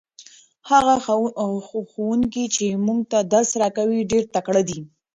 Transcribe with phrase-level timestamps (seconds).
[0.69, 0.95] هغه
[1.91, 4.79] ښوونکی چې موږ ته درس راکوي ډېر تکړه دی.